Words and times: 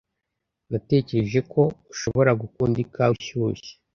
Natekereje 0.71 1.39
ko 1.51 1.61
ushobora 1.93 2.31
gukunda 2.41 2.77
ikawa 2.85 3.13
ishyushye. 3.21 3.71